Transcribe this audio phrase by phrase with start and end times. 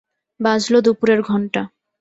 [0.39, 1.61] বাজল দুপুরের ঘণ্টা।